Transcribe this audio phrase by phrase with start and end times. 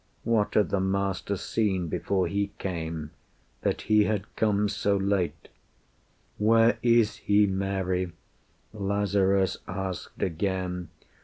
[0.23, 3.11] What had the Master seen before He came,
[3.61, 5.49] That He had come so late?
[6.39, 8.11] "Where is He, Mary?"
[8.73, 10.89] Lazarus asked again.